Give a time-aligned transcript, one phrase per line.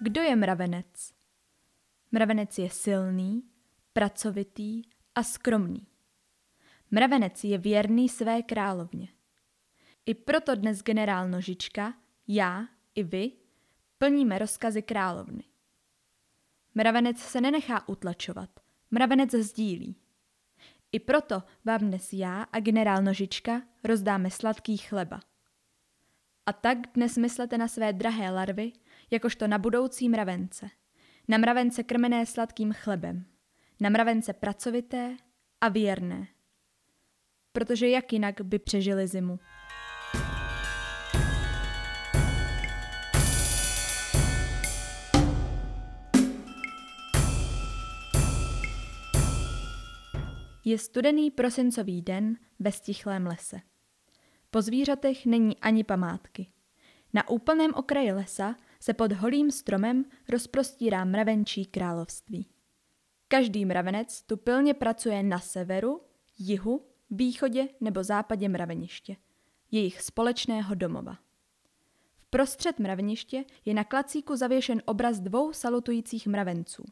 [0.00, 1.12] kdo je mravenec?
[2.12, 3.42] Mravenec je silný,
[3.92, 4.82] pracovitý
[5.14, 5.86] a skromný.
[6.90, 9.08] Mravenec je věrný své královně.
[10.06, 11.94] I proto dnes generál Nožička,
[12.28, 13.32] já i vy
[13.98, 15.44] plníme rozkazy královny.
[16.74, 18.50] Mravenec se nenechá utlačovat,
[18.90, 19.96] mravenec sdílí.
[20.92, 25.20] I proto vám dnes já a generál Nožička rozdáme sladký chleba.
[26.46, 28.72] A tak dnes myslete na své drahé larvy,
[29.10, 30.70] jakožto na budoucí mravence.
[31.28, 33.24] Na mravence krmené sladkým chlebem.
[33.80, 35.16] Na mravence pracovité
[35.60, 36.26] a věrné.
[37.52, 39.38] Protože jak jinak by přežili zimu.
[50.64, 53.60] Je studený prosincový den ve stichlém lese.
[54.50, 56.46] Po zvířatech není ani památky.
[57.12, 62.48] Na úplném okraji lesa se pod holým stromem rozprostírá mravenčí království.
[63.28, 66.00] Každý mravenec tu pilně pracuje na severu,
[66.38, 69.16] jihu, východě nebo západě mraveniště,
[69.70, 71.18] jejich společného domova.
[72.16, 76.84] V prostřed mraveniště je na klacíku zavěšen obraz dvou salutujících mravenců.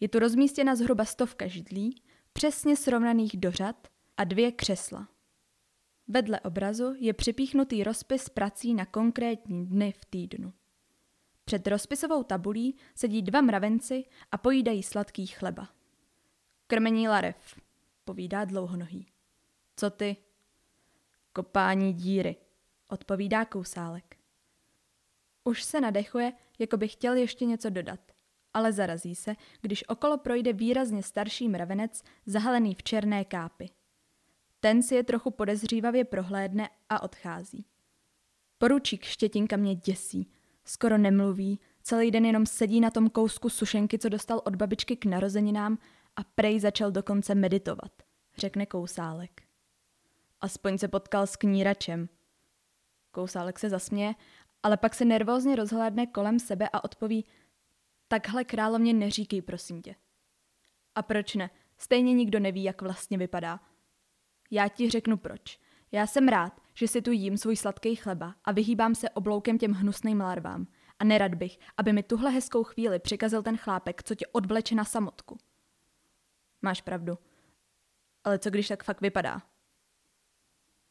[0.00, 5.08] Je tu rozmístěna zhruba stovka židlí, přesně srovnaných do řad a dvě křesla.
[6.08, 10.52] Vedle obrazu je připíchnutý rozpis prací na konkrétní dny v týdnu.
[11.48, 15.68] Před rozpisovou tabulí sedí dva mravenci a pojídají sladký chleba.
[16.66, 17.60] Krmení larev,
[18.04, 19.06] povídá dlouhonohý.
[19.76, 20.16] Co ty?
[21.32, 22.36] Kopání díry,
[22.88, 24.16] odpovídá kousálek.
[25.44, 28.00] Už se nadechuje, jako by chtěl ještě něco dodat,
[28.54, 33.70] ale zarazí se, když okolo projde výrazně starší mravenec zahalený v černé kápy.
[34.60, 37.64] Ten si je trochu podezřívavě prohlédne a odchází.
[38.58, 40.35] Poručík Štětinka mě děsí.
[40.68, 45.04] Skoro nemluví, celý den jenom sedí na tom kousku sušenky, co dostal od babičky k
[45.04, 45.78] narozeninám
[46.16, 47.92] a prej začal dokonce meditovat,
[48.36, 49.42] řekne kousálek.
[50.40, 52.08] Aspoň se potkal s kníračem.
[53.10, 54.14] Kousálek se zasměje,
[54.62, 57.24] ale pak se nervózně rozhlédne kolem sebe a odpoví
[58.08, 59.94] Takhle královně neříkej, prosím tě.
[60.94, 61.50] A proč ne?
[61.78, 63.60] Stejně nikdo neví, jak vlastně vypadá.
[64.50, 65.60] Já ti řeknu proč.
[65.92, 69.72] Já jsem rád, že si tu jím svůj sladký chleba a vyhýbám se obloukem těm
[69.72, 70.66] hnusným larvám.
[70.98, 74.84] A nerad bych, aby mi tuhle hezkou chvíli přikazil ten chlápek, co tě odvleče na
[74.84, 75.38] samotku.
[76.62, 77.18] Máš pravdu.
[78.24, 79.42] Ale co když tak fakt vypadá?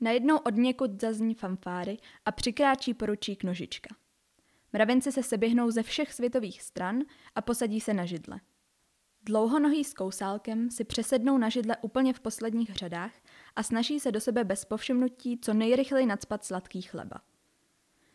[0.00, 3.94] Najednou od někud zazní fanfáry a přikráčí poručík nožička.
[4.72, 7.00] Mravenci se seběhnou ze všech světových stran
[7.34, 8.40] a posadí se na židle.
[9.22, 13.12] Dlouhonohý s kousálkem si přesednou na židle úplně v posledních řadách
[13.56, 17.16] a snaží se do sebe bez povšimnutí co nejrychleji nadspat sladký chleba.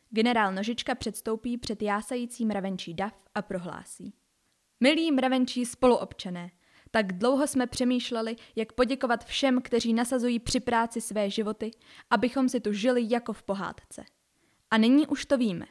[0.09, 4.13] Generál Nožička předstoupí před jásající mravenčí dav a prohlásí.
[4.79, 6.51] Milí mravenčí spoluobčané,
[6.91, 11.71] tak dlouho jsme přemýšleli, jak poděkovat všem, kteří nasazují při práci své životy,
[12.09, 14.03] abychom si tu žili jako v pohádce.
[14.71, 15.65] A nyní už to víme.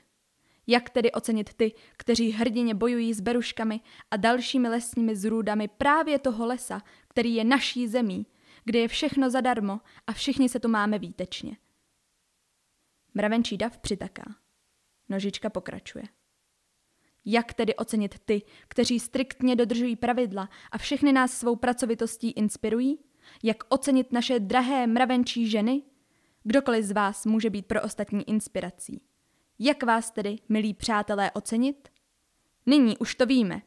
[0.66, 6.46] Jak tedy ocenit ty, kteří hrdině bojují s beruškami a dalšími lesními zrůdami právě toho
[6.46, 8.26] lesa, který je naší zemí,
[8.64, 11.56] kde je všechno zadarmo a všichni se tu máme výtečně.
[13.14, 14.24] Mravenčí dav přitaká.
[15.08, 16.04] Nožička pokračuje.
[17.24, 22.98] Jak tedy ocenit ty, kteří striktně dodržují pravidla a všechny nás svou pracovitostí inspirují?
[23.42, 25.82] Jak ocenit naše drahé mravenčí ženy?
[26.42, 29.00] Kdokoliv z vás může být pro ostatní inspirací.
[29.58, 31.88] Jak vás tedy, milí přátelé, ocenit?
[32.66, 33.62] Nyní už to víme.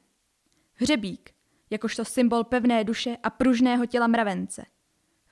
[0.73, 1.31] Hřebík,
[1.69, 4.65] jakožto symbol pevné duše a pružného těla mravence.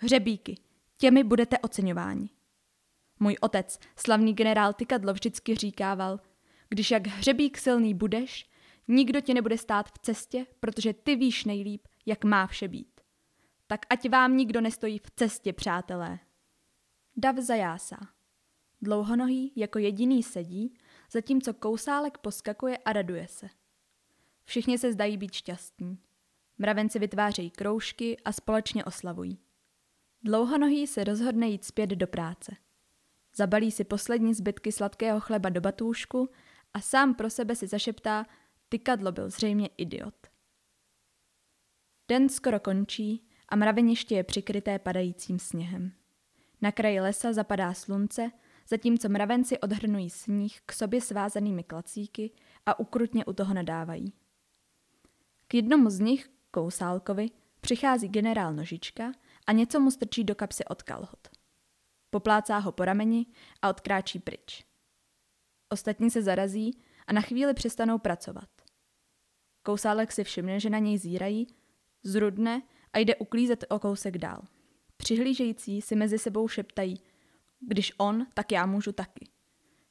[0.06, 0.58] Hřebíky,
[0.98, 2.30] těmi budete oceňováni.
[3.20, 6.20] Můj otec, slavný generál Tykadlo, vždycky říkával,
[6.70, 8.50] když jak hřebík silný budeš,
[8.88, 13.02] nikdo ti nebude stát v cestě, protože ty víš nejlíp, jak má vše být.
[13.68, 16.20] Tak ať vám nikdo nestojí v cestě, přátelé.
[17.18, 17.98] Dav zajásá.
[18.82, 20.78] Dlouhonohý jako jediný sedí,
[21.12, 23.50] zatímco kousálek poskakuje a raduje se.
[24.44, 26.00] Všichni se zdají být šťastní.
[26.58, 29.45] Mravenci vytvářejí kroužky a společně oslavují.
[30.26, 32.56] Dlouhonohý se rozhodne jít zpět do práce.
[33.36, 36.30] Zabalí si poslední zbytky sladkého chleba do batůžku
[36.74, 38.26] a sám pro sebe si zašeptá,
[38.70, 40.28] tykadlo byl zřejmě idiot.
[42.08, 45.92] Den skoro končí a mraveniště je přikryté padajícím sněhem.
[46.62, 48.32] Na kraji lesa zapadá slunce
[48.70, 52.32] zatímco mravenci odhrnují sníh k sobě svázanými klacíky
[52.66, 54.14] a ukrutně u toho nadávají.
[55.48, 57.30] K jednomu z nich, Kousálkovi,
[57.62, 59.12] přichází generál Nožička
[59.48, 61.28] a něco mu strčí do kapsy od kalhot.
[62.10, 63.26] Poplácá ho po rameni
[63.62, 64.66] a odkráčí pryč.
[65.70, 68.50] Ostatní se zarazí a na chvíli přestanou pracovat.
[69.64, 71.48] Kousálek si všimne, že na něj zírají,
[72.04, 72.62] zrudne
[72.94, 74.42] a jde uklízet o kousek dál.
[74.98, 77.02] Přihlížející si mezi sebou šeptají,
[77.60, 79.28] když on, tak já můžu taky.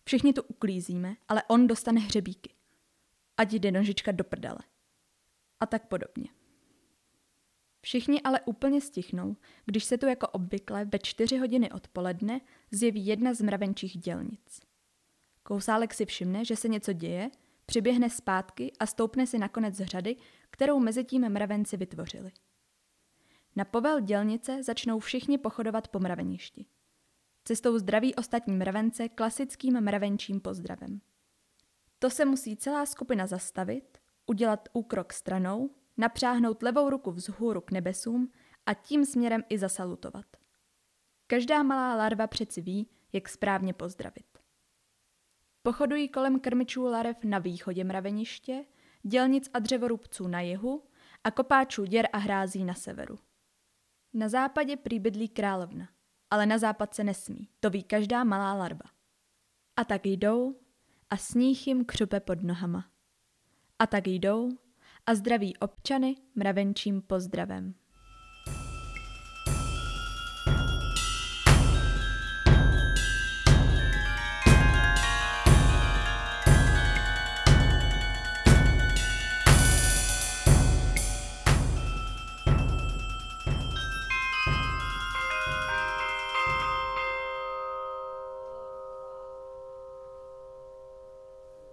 [0.05, 2.55] Všichni tu uklízíme, ale on dostane hřebíky.
[3.37, 4.59] Ať jde nožička do prdele.
[5.61, 6.29] A tak podobně.
[7.85, 12.41] Všichni ale úplně stichnou, když se tu jako obvykle ve čtyři hodiny odpoledne
[12.71, 14.61] zjeví jedna z mravenčích dělnic.
[15.43, 17.31] Kousálek si všimne, že se něco děje,
[17.67, 20.17] přiběhne zpátky a stoupne si nakonec z řady,
[20.51, 22.33] kterou mezi tím mravenci vytvořili.
[23.57, 26.67] Na povel dělnice začnou všichni pochodovat po mraveništi.
[27.45, 31.01] Cestou zdraví ostatní mravence klasickým mravenčím pozdravem.
[31.99, 38.33] To se musí celá skupina zastavit, udělat úkrok stranou, napřáhnout levou ruku vzhůru k nebesům
[38.67, 40.27] a tím směrem i zasalutovat.
[41.27, 44.39] Každá malá larva přeci ví, jak správně pozdravit.
[45.63, 48.65] Pochodují kolem krmičů larev na východě mraveniště,
[49.03, 50.83] dělnic a dřevorubců na jihu
[51.25, 53.19] a kopáčů děr a hrází na severu.
[54.15, 55.89] Na západě prý bydlí královna,
[56.31, 58.91] ale na západ se nesmí, to ví každá malá larva.
[59.77, 60.61] A tak jdou
[61.11, 62.91] a sníh jim křupe pod nohama.
[63.79, 64.51] A tak jdou
[65.07, 67.75] a zdraví občany mravenčím pozdravem.